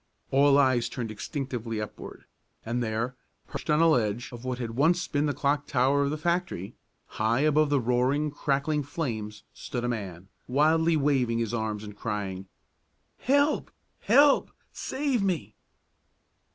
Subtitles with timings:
[0.31, 2.25] All eyes turned instinctively upward,
[2.65, 3.15] and there,
[3.47, 6.73] perched on the ledge of what had once been the clock tower of the factory,
[7.05, 12.47] high above the roaring, crackling flames, stood a man, wildly waving his arms and crying:
[13.19, 13.69] "Help!
[13.99, 14.49] Help!
[14.73, 15.53] Save me!"